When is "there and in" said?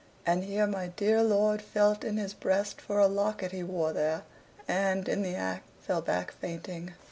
3.93-5.21